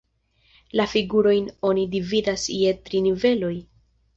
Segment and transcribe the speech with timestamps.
[0.79, 3.55] La figurojn oni dividas je tri niveloj.